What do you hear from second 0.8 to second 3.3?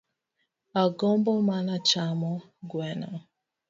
Agombo mana chamo gweno